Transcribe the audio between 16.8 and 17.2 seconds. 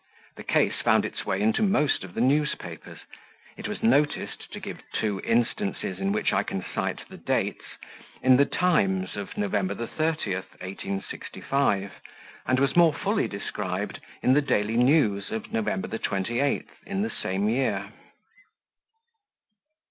in the